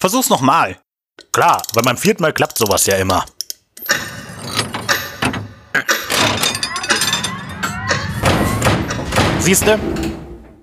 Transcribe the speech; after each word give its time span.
Versuch's 0.00 0.30
nochmal. 0.30 0.78
Klar, 1.30 1.62
weil 1.74 1.82
beim 1.82 1.98
vierten 1.98 2.22
Mal 2.22 2.32
klappt 2.32 2.56
sowas 2.56 2.86
ja 2.86 2.96
immer. 2.96 3.26
Siehste? 9.40 9.78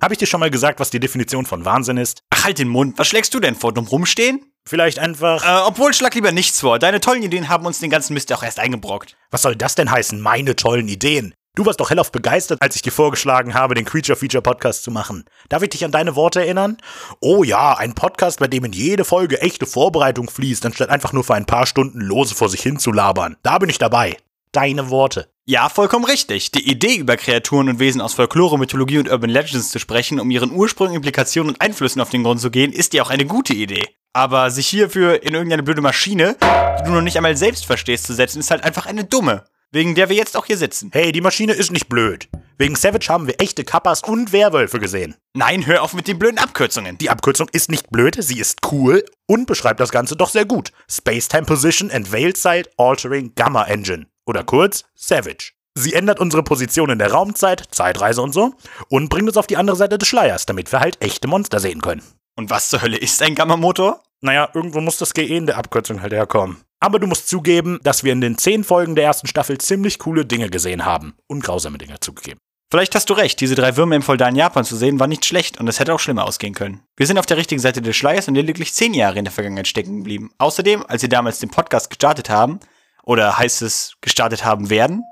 Habe 0.00 0.14
ich 0.14 0.18
dir 0.18 0.26
schon 0.26 0.40
mal 0.40 0.50
gesagt, 0.50 0.80
was 0.80 0.88
die 0.88 1.00
Definition 1.00 1.44
von 1.44 1.66
Wahnsinn 1.66 1.98
ist? 1.98 2.22
Ach, 2.30 2.44
halt 2.44 2.58
den 2.58 2.68
Mund. 2.68 2.98
Was 2.98 3.08
schlägst 3.08 3.34
du 3.34 3.40
denn 3.40 3.54
vor? 3.54 3.74
Dumm 3.74 3.86
rumstehen? 3.86 4.40
Vielleicht 4.66 4.98
einfach. 4.98 5.44
Äh, 5.44 5.66
obwohl, 5.66 5.92
schlag 5.92 6.14
lieber 6.14 6.32
nichts 6.32 6.60
vor. 6.60 6.78
Deine 6.78 7.00
tollen 7.00 7.22
Ideen 7.22 7.50
haben 7.50 7.66
uns 7.66 7.80
den 7.80 7.90
ganzen 7.90 8.14
Mist 8.14 8.32
auch 8.32 8.42
erst 8.42 8.58
eingebrockt. 8.58 9.16
Was 9.30 9.42
soll 9.42 9.56
das 9.56 9.74
denn 9.74 9.90
heißen, 9.90 10.20
meine 10.20 10.56
tollen 10.56 10.88
Ideen? 10.88 11.34
Du 11.58 11.66
warst 11.66 11.80
doch 11.80 11.90
hellauf 11.90 12.12
begeistert, 12.12 12.62
als 12.62 12.76
ich 12.76 12.82
dir 12.82 12.92
vorgeschlagen 12.92 13.52
habe, 13.52 13.74
den 13.74 13.84
Creature 13.84 14.16
Feature 14.16 14.42
Podcast 14.42 14.84
zu 14.84 14.92
machen. 14.92 15.24
Darf 15.48 15.60
ich 15.64 15.70
dich 15.70 15.84
an 15.84 15.90
deine 15.90 16.14
Worte 16.14 16.38
erinnern? 16.38 16.76
Oh 17.20 17.42
ja, 17.42 17.76
ein 17.76 17.96
Podcast, 17.96 18.38
bei 18.38 18.46
dem 18.46 18.64
in 18.64 18.72
jede 18.72 19.04
Folge 19.04 19.40
echte 19.40 19.66
Vorbereitung 19.66 20.30
fließt, 20.30 20.64
anstatt 20.64 20.88
einfach 20.88 21.12
nur 21.12 21.24
für 21.24 21.34
ein 21.34 21.46
paar 21.46 21.66
Stunden 21.66 22.00
lose 22.00 22.36
vor 22.36 22.48
sich 22.48 22.62
hin 22.62 22.78
zu 22.78 22.92
labern. 22.92 23.38
Da 23.42 23.58
bin 23.58 23.68
ich 23.70 23.78
dabei. 23.78 24.18
Deine 24.52 24.88
Worte. 24.90 25.32
Ja, 25.46 25.68
vollkommen 25.68 26.04
richtig. 26.04 26.52
Die 26.52 26.70
Idee, 26.70 26.94
über 26.94 27.16
Kreaturen 27.16 27.68
und 27.68 27.80
Wesen 27.80 28.02
aus 28.02 28.14
Folklore, 28.14 28.56
Mythologie 28.56 28.98
und 28.98 29.10
Urban 29.10 29.30
Legends 29.30 29.70
zu 29.70 29.80
sprechen, 29.80 30.20
um 30.20 30.30
ihren 30.30 30.52
Ursprüngen, 30.52 30.94
Implikationen 30.94 31.54
und 31.54 31.60
Einflüssen 31.60 32.00
auf 32.00 32.10
den 32.10 32.22
Grund 32.22 32.40
zu 32.40 32.52
gehen, 32.52 32.72
ist 32.72 32.94
ja 32.94 33.02
auch 33.02 33.10
eine 33.10 33.26
gute 33.26 33.54
Idee. 33.54 33.88
Aber 34.12 34.52
sich 34.52 34.68
hierfür 34.68 35.24
in 35.24 35.34
irgendeine 35.34 35.64
blöde 35.64 35.80
Maschine, 35.80 36.36
die 36.78 36.84
du 36.84 36.92
noch 36.92 37.02
nicht 37.02 37.16
einmal 37.16 37.36
selbst 37.36 37.66
verstehst, 37.66 38.06
zu 38.06 38.14
setzen, 38.14 38.38
ist 38.38 38.52
halt 38.52 38.62
einfach 38.62 38.86
eine 38.86 39.02
dumme. 39.02 39.42
Wegen 39.70 39.94
der 39.94 40.08
wir 40.08 40.16
jetzt 40.16 40.34
auch 40.34 40.46
hier 40.46 40.56
sitzen. 40.56 40.88
Hey, 40.94 41.12
die 41.12 41.20
Maschine 41.20 41.52
ist 41.52 41.70
nicht 41.70 41.90
blöd. 41.90 42.30
Wegen 42.56 42.74
Savage 42.74 43.08
haben 43.10 43.26
wir 43.26 43.38
echte 43.38 43.64
Kappas 43.64 44.02
und 44.02 44.32
Werwölfe 44.32 44.80
gesehen. 44.80 45.14
Nein, 45.34 45.66
hör 45.66 45.82
auf 45.82 45.92
mit 45.92 46.08
den 46.08 46.18
blöden 46.18 46.38
Abkürzungen. 46.38 46.96
Die 46.96 47.10
Abkürzung 47.10 47.50
ist 47.52 47.70
nicht 47.70 47.90
blöd, 47.90 48.16
sie 48.18 48.38
ist 48.38 48.60
cool 48.72 49.04
und 49.26 49.46
beschreibt 49.46 49.78
das 49.80 49.90
Ganze 49.90 50.16
doch 50.16 50.30
sehr 50.30 50.46
gut. 50.46 50.72
Space-Time 50.90 51.44
Position 51.44 51.90
and 51.90 52.10
Veil 52.10 52.34
Side 52.34 52.70
Altering 52.78 53.34
Gamma 53.34 53.64
Engine. 53.64 54.06
Oder 54.24 54.42
kurz 54.42 54.84
Savage. 54.94 55.52
Sie 55.74 55.92
ändert 55.92 56.18
unsere 56.18 56.42
Position 56.42 56.88
in 56.88 56.98
der 56.98 57.12
Raumzeit, 57.12 57.62
Zeitreise 57.70 58.22
und 58.22 58.32
so 58.32 58.54
und 58.88 59.10
bringt 59.10 59.28
uns 59.28 59.36
auf 59.36 59.46
die 59.46 59.58
andere 59.58 59.76
Seite 59.76 59.98
des 59.98 60.08
Schleiers, 60.08 60.46
damit 60.46 60.72
wir 60.72 60.80
halt 60.80 61.02
echte 61.02 61.28
Monster 61.28 61.60
sehen 61.60 61.82
können. 61.82 62.02
Und 62.36 62.48
was 62.48 62.70
zur 62.70 62.80
Hölle 62.80 62.96
ist 62.96 63.20
ein 63.22 63.34
Gamma-Motor? 63.34 64.02
Naja, 64.22 64.48
irgendwo 64.54 64.80
muss 64.80 64.96
das 64.96 65.12
GE 65.12 65.36
in 65.36 65.46
der 65.46 65.58
Abkürzung 65.58 66.00
halt 66.00 66.14
herkommen. 66.14 66.56
Aber 66.80 66.98
du 66.98 67.06
musst 67.06 67.28
zugeben, 67.28 67.80
dass 67.82 68.04
wir 68.04 68.12
in 68.12 68.20
den 68.20 68.38
zehn 68.38 68.64
Folgen 68.64 68.94
der 68.94 69.04
ersten 69.04 69.26
Staffel 69.26 69.58
ziemlich 69.58 69.98
coole 69.98 70.24
Dinge 70.24 70.48
gesehen 70.48 70.84
haben. 70.84 71.14
Und 71.26 71.42
grausame 71.42 71.78
Dinge 71.78 71.98
zugegeben. 72.00 72.38
Vielleicht 72.70 72.94
hast 72.94 73.08
du 73.08 73.14
recht, 73.14 73.40
diese 73.40 73.54
drei 73.54 73.76
Würmer 73.76 73.96
im 73.96 74.02
Feudalen 74.02 74.36
Japan 74.36 74.62
zu 74.62 74.76
sehen, 74.76 75.00
war 75.00 75.06
nicht 75.06 75.24
schlecht 75.24 75.58
und 75.58 75.66
es 75.68 75.80
hätte 75.80 75.94
auch 75.94 76.00
schlimmer 76.00 76.24
ausgehen 76.24 76.52
können. 76.52 76.82
Wir 76.98 77.06
sind 77.06 77.18
auf 77.18 77.24
der 77.24 77.38
richtigen 77.38 77.62
Seite 77.62 77.80
des 77.80 77.96
Schleiers 77.96 78.28
und 78.28 78.34
lediglich 78.34 78.74
zehn 78.74 78.92
Jahre 78.92 79.18
in 79.18 79.24
der 79.24 79.32
Vergangenheit 79.32 79.66
stecken 79.66 79.98
geblieben. 79.98 80.30
Außerdem, 80.36 80.84
als 80.86 81.00
sie 81.00 81.08
damals 81.08 81.38
den 81.38 81.48
Podcast 81.48 81.88
gestartet 81.88 82.28
haben, 82.28 82.60
oder 83.04 83.38
heißt 83.38 83.62
es 83.62 83.94
gestartet 84.02 84.44
haben 84.44 84.68
werden? 84.68 85.02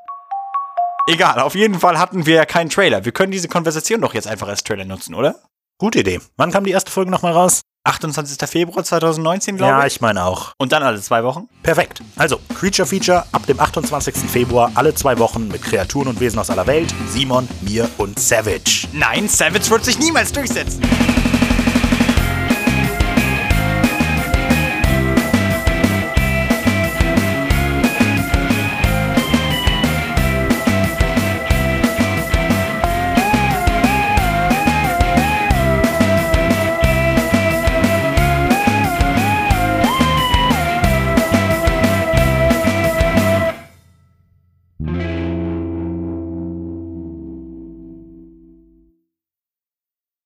Egal, 1.08 1.40
auf 1.40 1.54
jeden 1.54 1.80
Fall 1.80 1.98
hatten 1.98 2.26
wir 2.26 2.34
ja 2.34 2.44
keinen 2.44 2.68
Trailer. 2.68 3.06
Wir 3.06 3.12
können 3.12 3.32
diese 3.32 3.48
Konversation 3.48 4.02
doch 4.02 4.12
jetzt 4.12 4.26
einfach 4.26 4.48
als 4.48 4.62
Trailer 4.62 4.84
nutzen, 4.84 5.14
oder? 5.14 5.40
Gute 5.78 6.00
Idee. 6.00 6.20
Wann 6.36 6.50
kam 6.50 6.64
die 6.64 6.72
erste 6.72 6.90
Folge 6.90 7.10
nochmal 7.10 7.32
raus? 7.32 7.62
28. 7.86 8.48
Februar 8.48 8.84
2019, 8.84 9.56
glaube 9.56 9.72
ich. 9.72 9.78
Ja, 9.78 9.86
ich 9.86 10.00
meine 10.00 10.24
auch. 10.24 10.52
Und 10.58 10.72
dann 10.72 10.82
alle 10.82 11.00
zwei 11.00 11.22
Wochen? 11.24 11.48
Perfekt. 11.62 12.02
Also, 12.16 12.40
Creature 12.58 12.86
Feature 12.86 13.24
ab 13.32 13.46
dem 13.46 13.60
28. 13.60 14.14
Februar 14.14 14.70
alle 14.74 14.94
zwei 14.94 15.18
Wochen 15.18 15.48
mit 15.48 15.62
Kreaturen 15.62 16.08
und 16.08 16.20
Wesen 16.20 16.38
aus 16.38 16.50
aller 16.50 16.66
Welt, 16.66 16.92
Simon, 17.08 17.48
mir 17.62 17.88
und 17.98 18.18
Savage. 18.18 18.88
Nein, 18.92 19.28
Savage 19.28 19.70
wird 19.70 19.84
sich 19.84 19.98
niemals 19.98 20.32
durchsetzen. 20.32 20.82